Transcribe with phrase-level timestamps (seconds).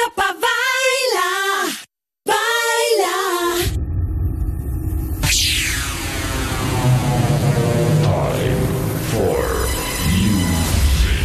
[0.00, 1.32] Europa baila,
[2.24, 3.16] baila.
[8.00, 8.64] Time
[9.12, 9.44] for
[10.08, 11.20] music.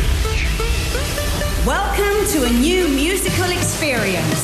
[1.65, 4.43] Welcome to a new musical experience.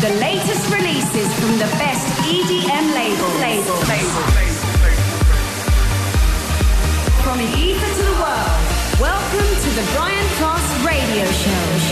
[0.00, 3.36] The latest releases from the best EDM labels.
[3.44, 3.88] labels.
[3.88, 4.56] labels.
[7.24, 8.72] From the ether to the world.
[9.00, 11.91] Welcome to the Brian Cross Radio Show.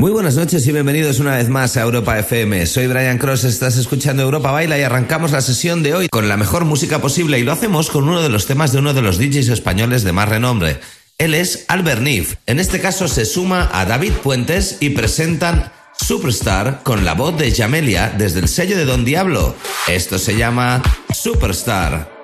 [0.00, 2.66] Muy buenas noches y bienvenidos una vez más a Europa FM.
[2.66, 6.36] Soy Brian Cross, estás escuchando Europa Baila y arrancamos la sesión de hoy con la
[6.36, 9.18] mejor música posible y lo hacemos con uno de los temas de uno de los
[9.18, 10.80] DJs españoles de más renombre.
[11.18, 12.34] Él es Albert Nif.
[12.46, 17.52] En este caso se suma a David Puentes y presentan Superstar con la voz de
[17.52, 19.54] Jamelia desde el sello de Don Diablo.
[19.86, 20.82] Esto se llama
[21.12, 22.19] Superstar.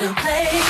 [0.00, 0.69] wanna play.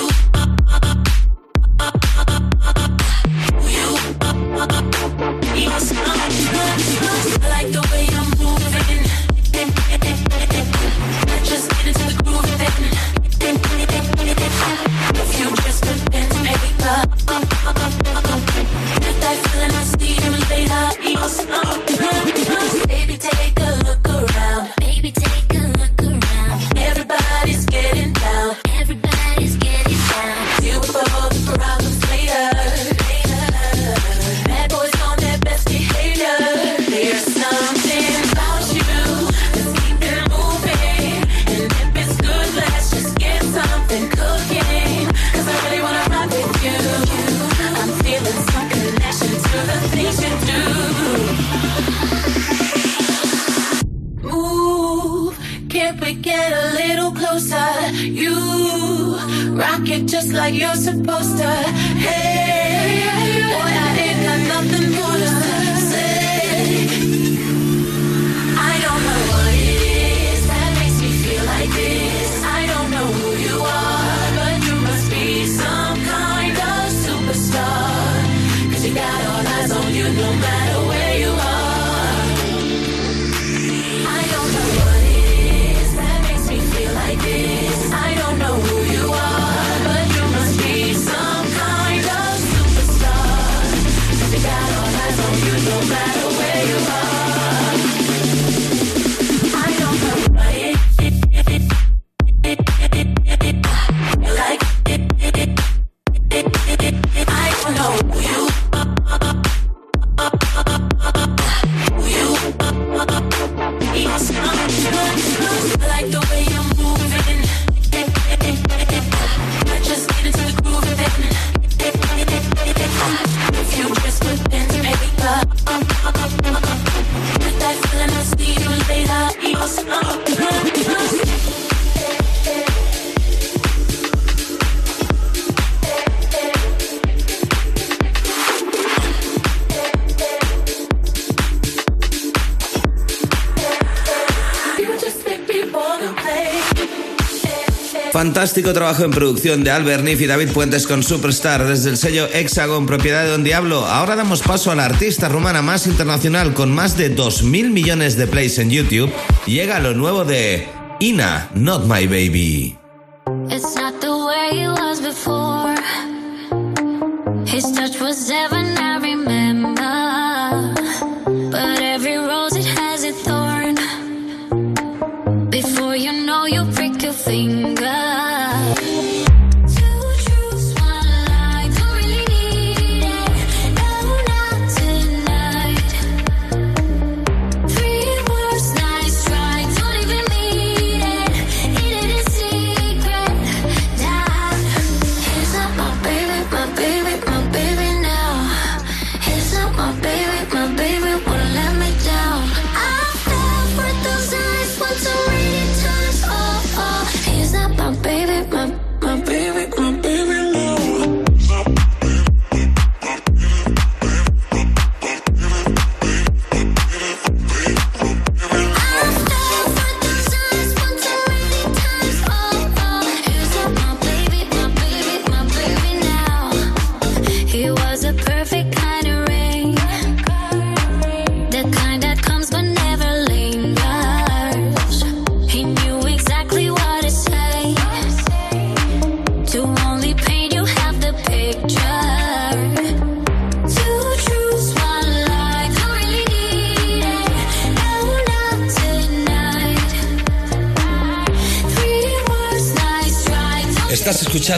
[148.41, 152.25] Fantástico trabajo en producción de Albert Niff y David Puentes con Superstar desde el sello
[152.25, 153.85] Hexagon, propiedad de Don Diablo.
[153.85, 158.25] Ahora damos paso a la artista rumana más internacional con más de 2.000 millones de
[158.25, 159.13] plays en YouTube.
[159.45, 160.67] Llega lo nuevo de
[160.99, 162.80] Ina, Not My Baby.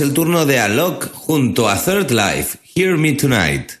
[0.00, 3.80] el turno de Alok junto a Third Life, hear me tonight,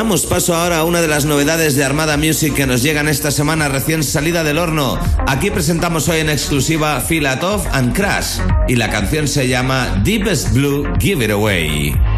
[0.00, 3.30] damos paso ahora a una de las novedades de Armada Music que nos llegan esta
[3.30, 4.98] semana recién salida del horno.
[5.26, 10.90] Aquí presentamos hoy en exclusiva Filatov and Crash y la canción se llama Deepest Blue
[10.98, 12.09] Give It Away.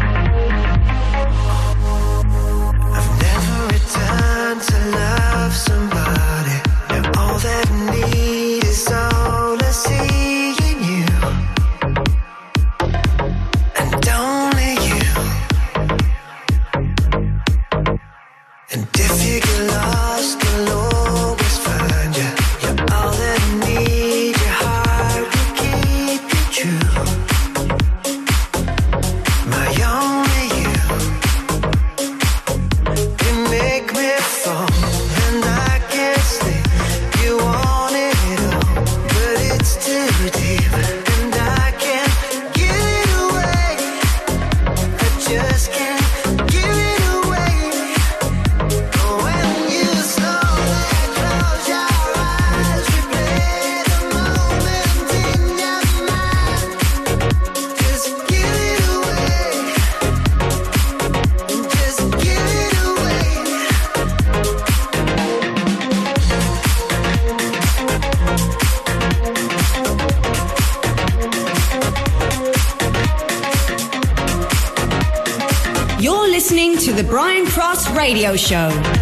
[78.37, 78.92] Show.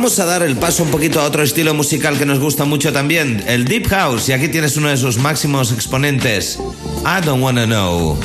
[0.00, 2.90] Vamos a dar el paso un poquito a otro estilo musical que nos gusta mucho
[2.90, 6.58] también, el Deep House, y aquí tienes uno de sus máximos exponentes,
[7.04, 8.18] I Don't Wanna Know.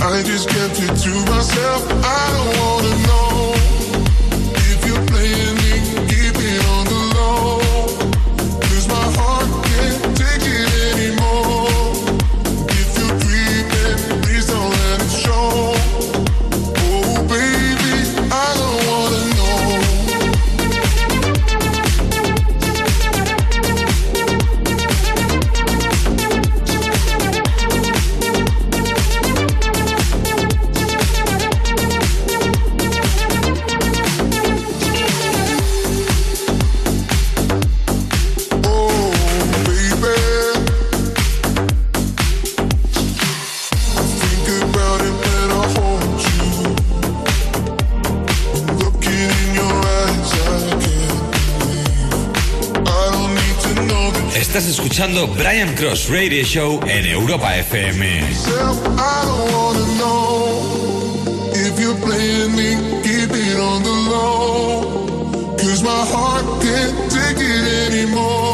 [0.00, 1.82] I just kept it to myself.
[2.02, 3.03] I don't
[54.94, 58.20] escuchando Brian Cross Radio Show en Europa FM.
[65.58, 68.53] Cause my heart can't take it anymore.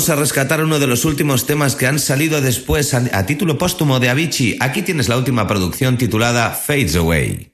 [0.00, 4.00] Vamos a rescatar uno de los últimos temas que han salido después a, título póstumo
[4.00, 4.56] de Avicii.
[4.58, 7.52] Aquí tienes la última producción titulada Fades Away.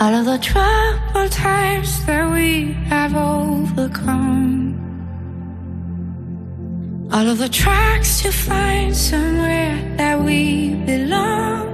[0.00, 4.78] All of the troubled times that we have overcome
[7.12, 11.73] All of the tracks to find somewhere that we belong.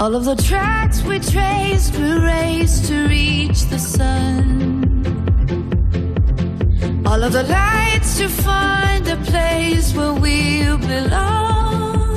[0.00, 4.16] All of the tracks we traced, we raced to reach the sun.
[7.04, 12.16] All of the lights to find a place where we belong.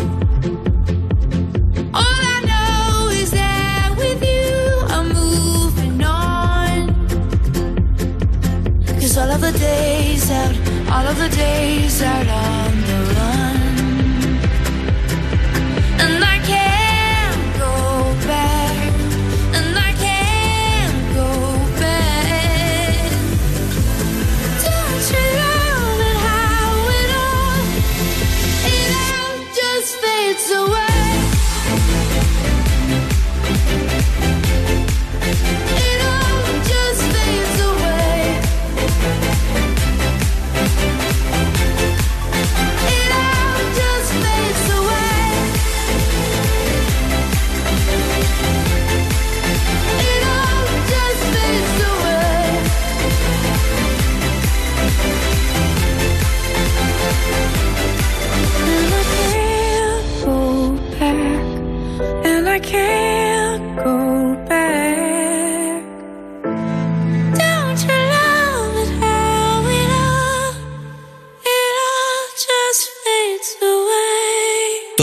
[1.94, 6.88] All I know is that with you, I'm moving on.
[8.86, 10.56] Cause all of the days out,
[10.90, 12.63] all of the days out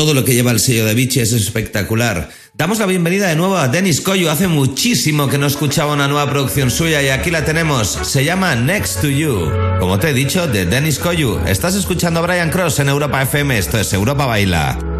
[0.01, 2.31] Todo lo que lleva el sello de Vichy es espectacular.
[2.55, 4.31] Damos la bienvenida de nuevo a Dennis Coyo.
[4.31, 7.99] Hace muchísimo que no escuchaba una nueva producción suya y aquí la tenemos.
[8.05, 9.51] Se llama Next to You.
[9.79, 11.45] Como te he dicho, de Dennis Coyo.
[11.45, 13.59] Estás escuchando a Brian Cross en Europa FM.
[13.59, 15.00] Esto es Europa Baila.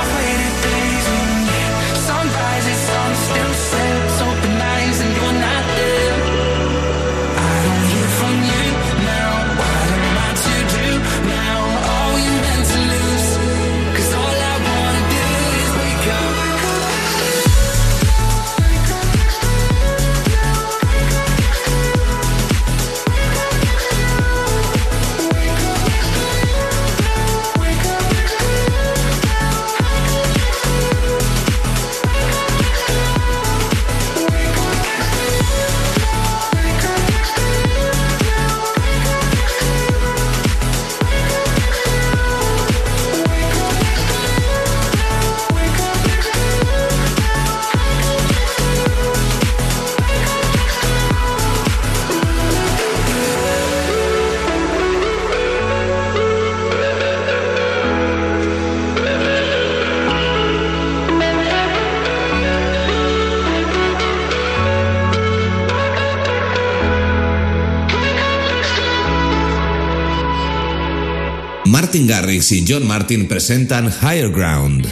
[71.91, 74.87] Martin Garrix y John Martin presentan Higher Ground.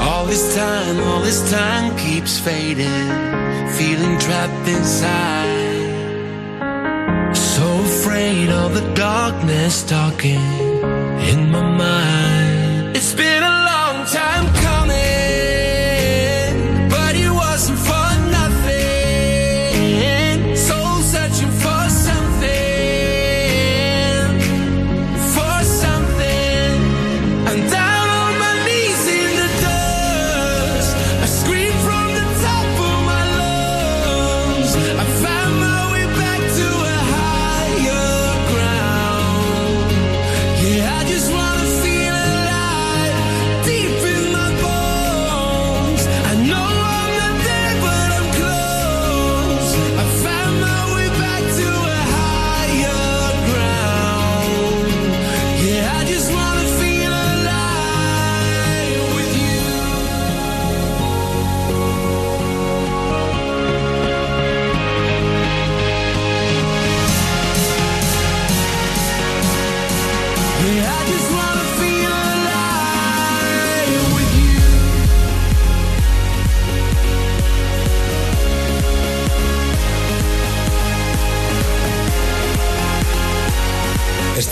[0.00, 2.88] All this time, all this time keeps fading.
[3.76, 5.76] Feeling trapped inside.
[7.36, 10.40] So afraid of the darkness talking
[11.28, 12.96] in my mind.
[12.96, 13.59] It's been a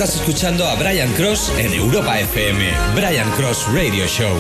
[0.01, 2.71] Estás escuchando a Brian Cross en Europa FM.
[2.95, 4.33] Brian Cross Radio Show.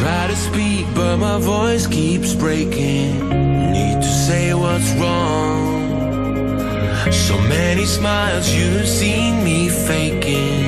[0.00, 3.28] Try to speak, but my voice keeps breaking.
[3.70, 5.92] Need to say what's wrong.
[7.12, 10.67] So many smiles you've seen me faking.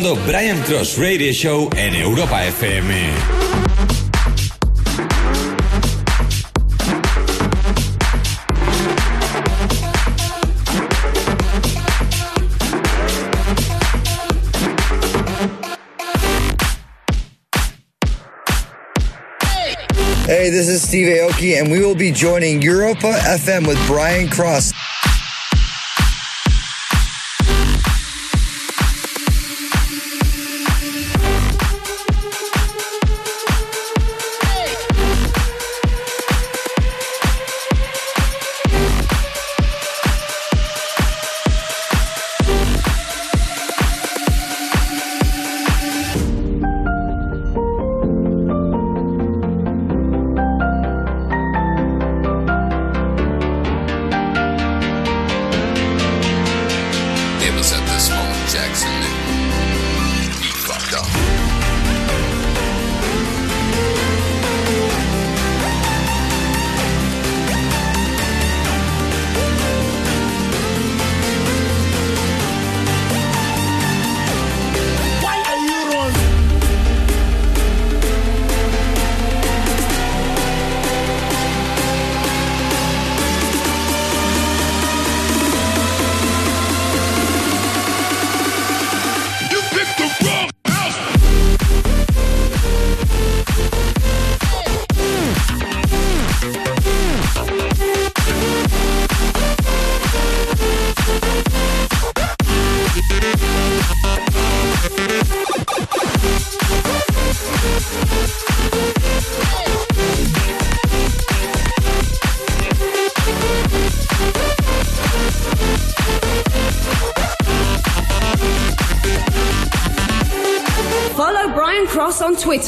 [0.00, 3.12] escuchando Brian Cross Radio Show en Europa FM.
[20.26, 24.72] Hey, this is Steve Aoki, and we will be joining Europa FM with Brian Cross.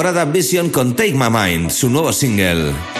[0.00, 2.99] ahora da Vision con Take My Mind, su nuevo single.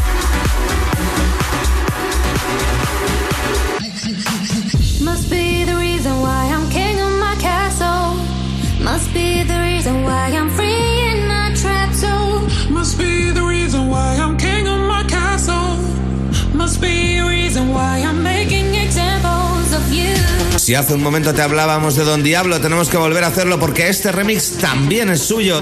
[20.71, 23.89] Si hace un momento te hablábamos de Don Diablo, tenemos que volver a hacerlo porque
[23.89, 25.61] este remix también es suyo.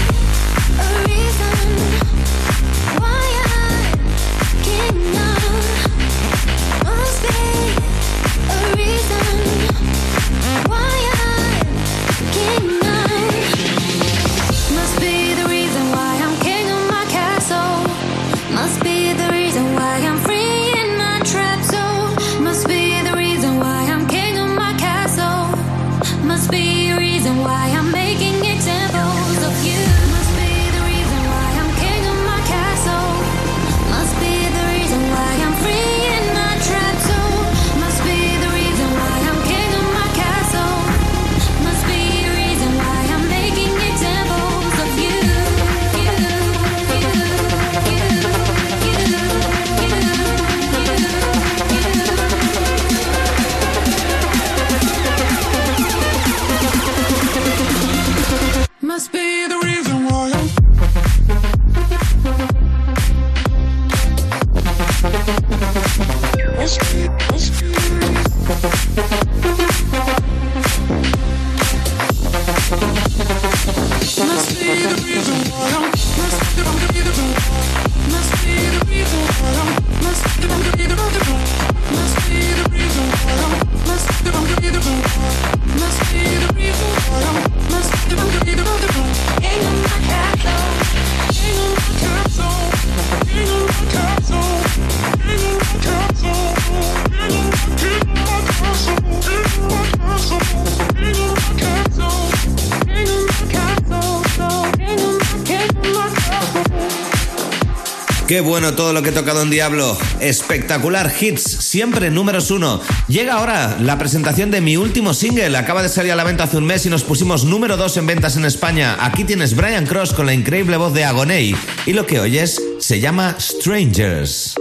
[108.31, 109.97] Qué bueno todo lo que toca Don Diablo.
[110.21, 112.79] Espectacular hits, siempre números uno.
[113.09, 115.57] Llega ahora la presentación de mi último single.
[115.57, 118.07] Acaba de salir a la venta hace un mes y nos pusimos número dos en
[118.07, 118.95] ventas en España.
[119.01, 121.57] Aquí tienes Brian Cross con la increíble voz de Agoney.
[121.85, 124.55] Y lo que oyes se llama Strangers.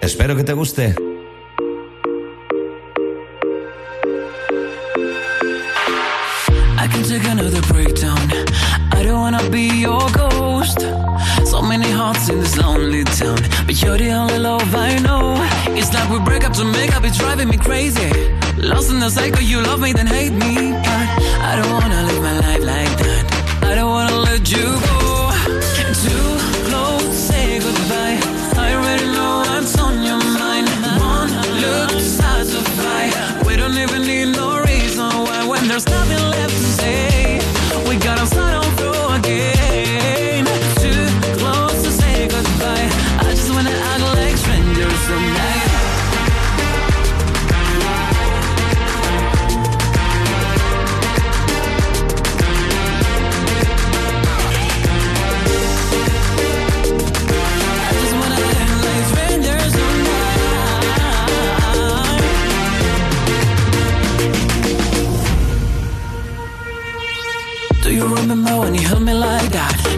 [0.00, 1.07] Espero que te guste.
[13.68, 15.36] But you're the only love I know.
[15.76, 18.08] It's like we break up to make up, it's driving me crazy.
[18.56, 20.72] Lost in the cycle, you love me, then hate me.
[20.72, 21.06] But
[21.50, 23.64] I don't wanna live my life like that.
[23.64, 24.97] I don't wanna let you go.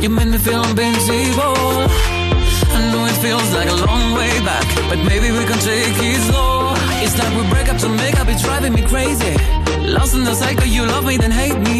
[0.00, 1.60] You make me feel invincible.
[2.72, 6.20] I know it feels like a long way back, but maybe we can take it
[6.22, 6.72] slow.
[7.04, 9.36] It's like we break up to make up, it's driving me crazy.
[9.92, 11.79] Lost in the cycle, you love me, then hate me.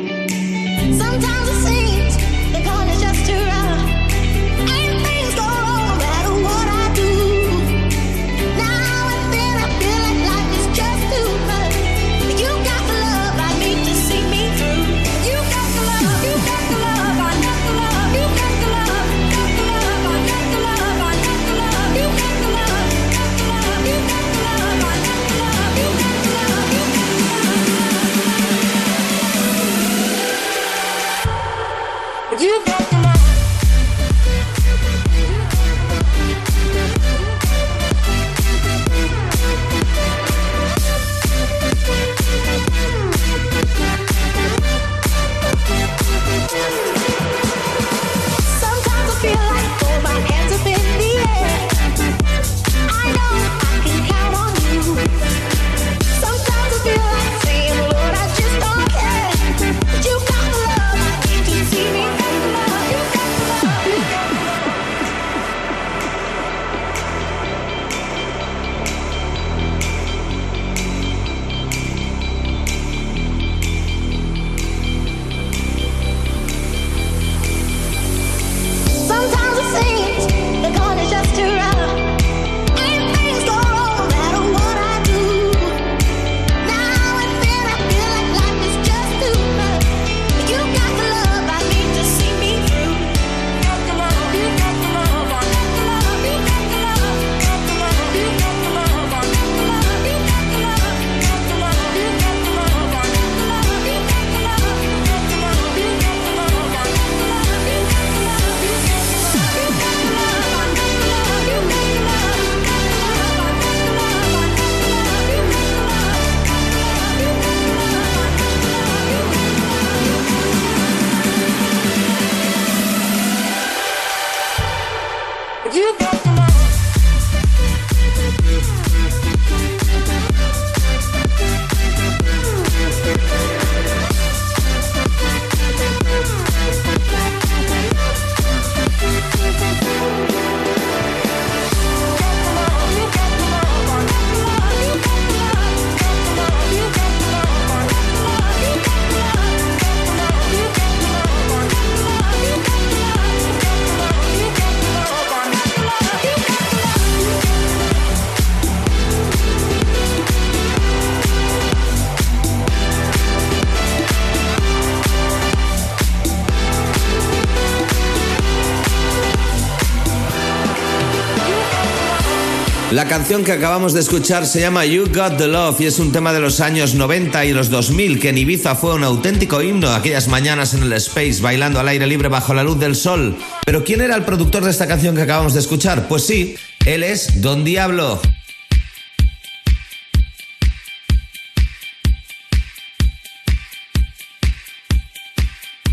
[173.01, 176.11] La canción que acabamos de escuchar se llama You Got the Love y es un
[176.11, 179.89] tema de los años 90 y los 2000 que en Ibiza fue un auténtico himno
[179.89, 183.35] aquellas mañanas en el Space bailando al aire libre bajo la luz del sol.
[183.65, 186.07] Pero ¿quién era el productor de esta canción que acabamos de escuchar?
[186.07, 188.21] Pues sí, él es Don Diablo.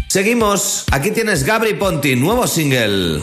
[0.09, 3.23] Seguimos, aquí tienes Gabri Ponti, nuevo single.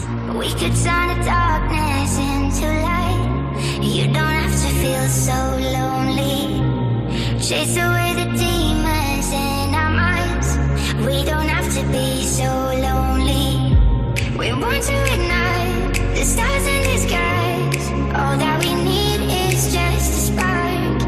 [5.26, 5.32] so
[5.76, 6.62] lonely.
[7.42, 10.48] Chase away the demons in our minds.
[11.04, 12.50] We don't have to be so
[12.86, 13.74] lonely.
[14.38, 17.84] We want to ignite the stars in the skies.
[18.18, 19.20] All that we need
[19.50, 20.98] is just a spark.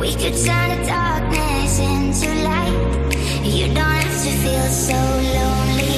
[0.00, 2.78] We could turn the darkness into light.
[3.44, 5.00] You don't have to feel so
[5.38, 5.94] lonely.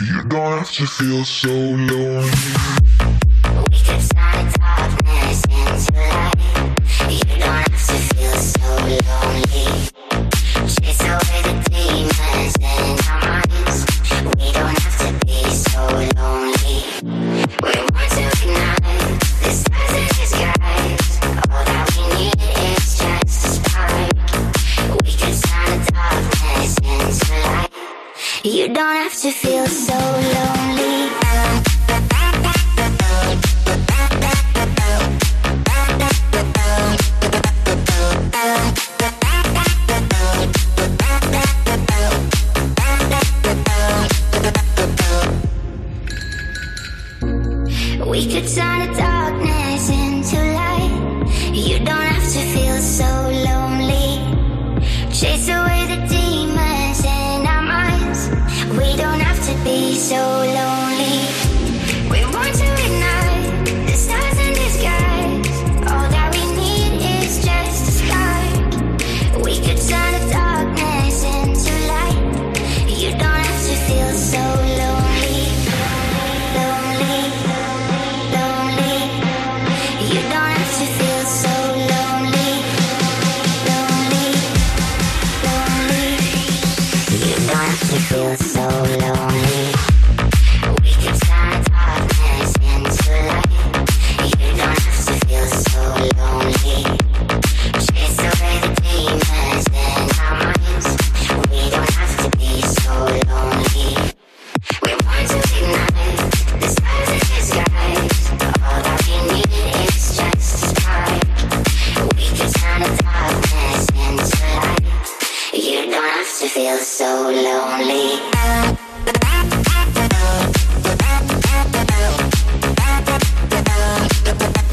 [0.00, 1.54] You don't have to feel so
[1.92, 2.87] lonely.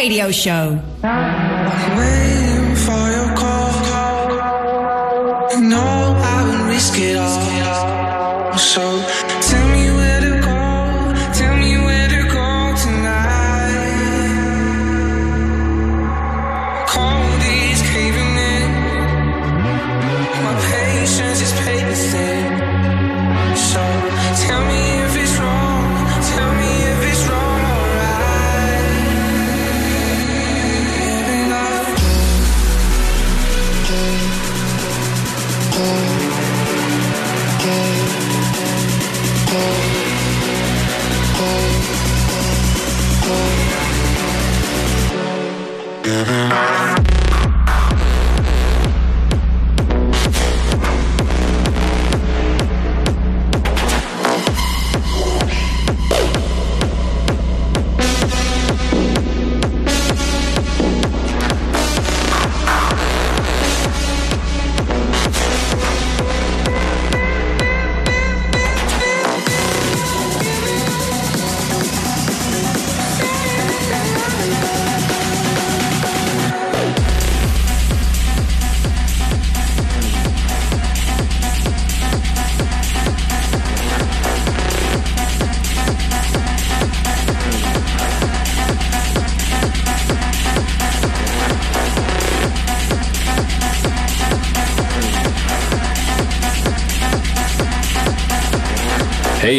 [0.00, 0.89] Radio Show.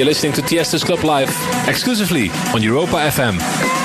[0.01, 1.29] You're listening to Tiesto's Club Live
[1.67, 3.80] exclusively on Europa FM.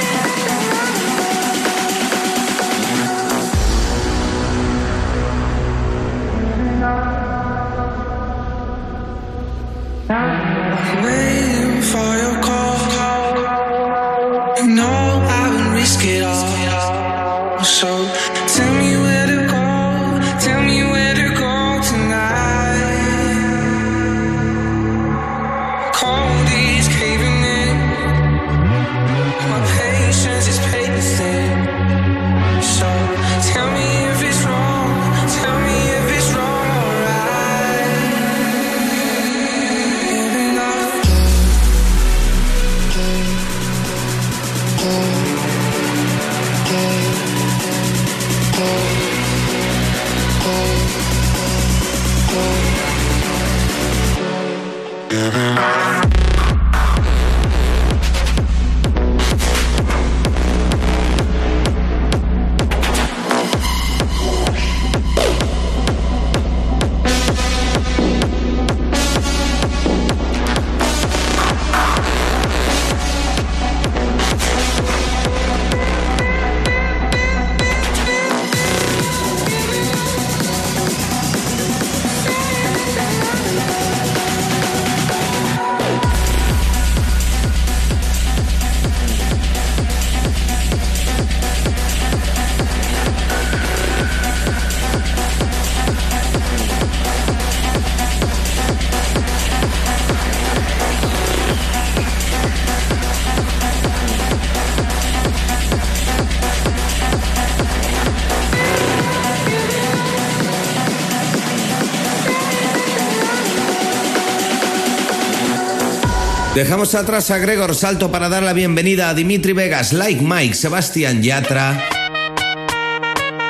[116.66, 121.22] Dejamos atrás a Gregor Salto para dar la bienvenida a Dimitri Vegas, Like Mike, Sebastián
[121.22, 121.80] Yatra.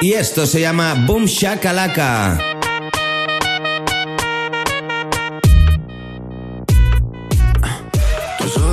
[0.02, 2.36] Y esto se llama Boom Shakalaka.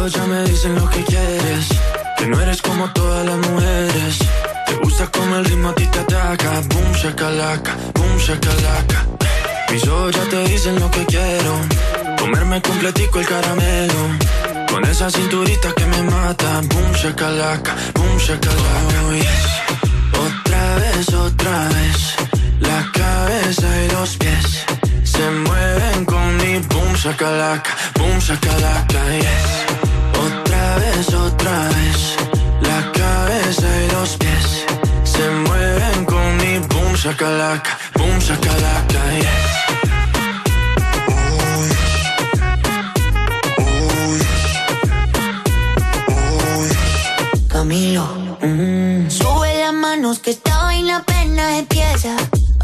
[0.10, 1.70] Ya me dicen lo que quieres.
[2.18, 4.20] Que no eres como todas las mujeres.
[4.68, 6.60] Te gusta como el ritmo a ti te ataca.
[6.68, 9.08] Boom, shakalaka, boom, shakalaka.
[9.72, 12.03] Mis ojos ya te dicen lo que quiero.
[12.24, 14.02] Comerme completico el caramelo.
[14.72, 16.62] Con esa cinturita que me mata.
[16.72, 19.00] Boom, shakalaka, boom, shakalaka.
[19.04, 19.46] Oh, yes.
[20.26, 22.16] Otra vez, otra vez.
[22.62, 24.66] La cabeza y los pies
[25.04, 29.46] se mueven con mi boom, shakalaka, boom, shakalaka, yes.
[30.26, 32.00] Otra vez, otra vez.
[32.62, 34.66] La cabeza y los pies
[35.04, 40.03] se mueven con mi boom, shakalaka, boom, shakalaka, yes.
[47.74, 49.10] Mm.
[49.10, 52.16] Sube las manos que esta vaina apenas empieza.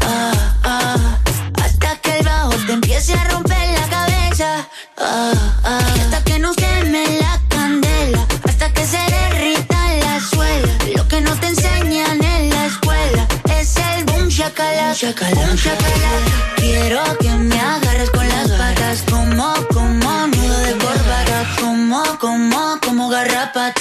[0.02, 1.18] Ah, ah,
[1.60, 4.68] hasta que el bajo te empiece a romper la cabeza.
[4.98, 5.32] Ah,
[5.64, 5.80] ah.
[6.00, 8.24] Hasta que nos queme la candela.
[8.48, 10.72] Hasta que se derrita la suela.
[10.94, 13.26] Lo que no te enseñan en la escuela
[13.58, 14.94] es el boom shakalaka.
[14.94, 15.34] Shakalaka.
[15.34, 16.54] Boom shakalaka.
[16.54, 19.02] Quiero que me agarres con las patas.
[19.10, 21.56] Como, como nudo de corbata.
[21.58, 23.79] Como, como, como garrapata.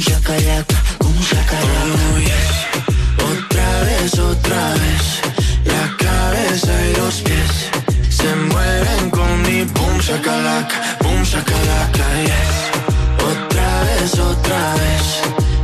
[0.00, 0.76] Shakalaka.
[1.00, 1.98] Boom shakalaka.
[2.14, 2.56] Oh, yes.
[3.30, 5.04] Otra vez, otra vez.
[5.64, 7.52] La cabeza y los pies
[8.08, 12.54] se mueven con mi boom shakalaka, boom shakalaka, yes.
[13.30, 15.04] Otra vez, otra vez.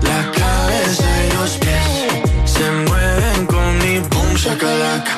[0.03, 5.13] La cabeza y los pies se mueven con mi boom shakalaka,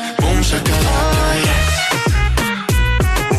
[1.47, 1.67] yes.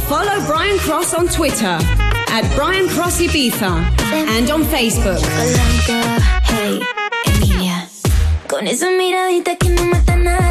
[0.09, 2.06] Follow Brian Cross on Twitter
[2.37, 3.71] at Brian Cross Ibiza
[4.37, 5.17] and on Facebook.
[8.47, 10.46] Con esa miradita que no mata a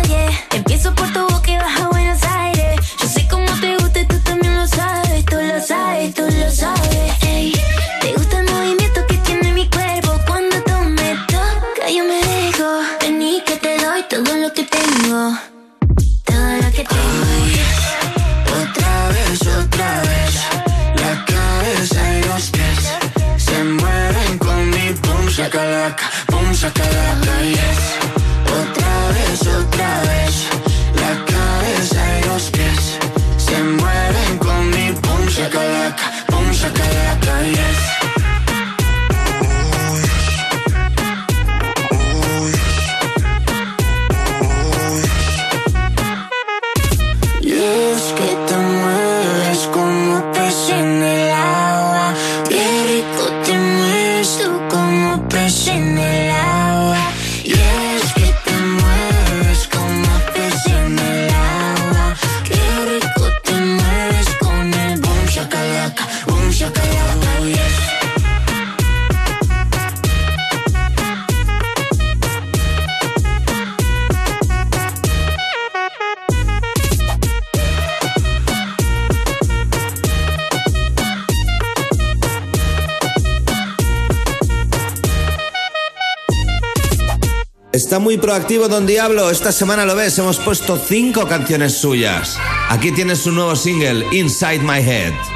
[88.19, 89.31] proactivo Don Diablo.
[89.31, 92.39] Esta semana lo ves, hemos puesto cinco canciones suyas.
[92.69, 95.36] Aquí tienes su nuevo single, Inside My Head.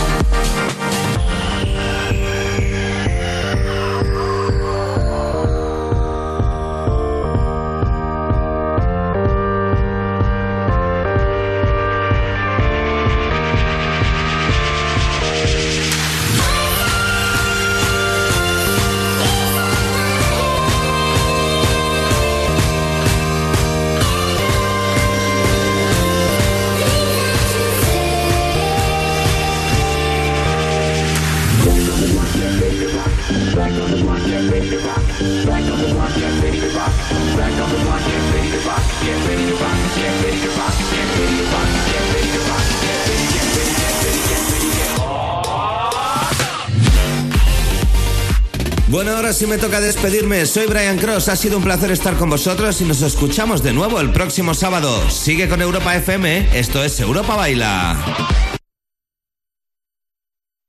[49.41, 50.45] Sí me toca despedirme.
[50.45, 51.27] Soy Brian Cross.
[51.29, 55.09] Ha sido un placer estar con vosotros y nos escuchamos de nuevo el próximo sábado.
[55.09, 56.49] Sigue con Europa FM.
[56.53, 58.50] Esto es Europa Baila.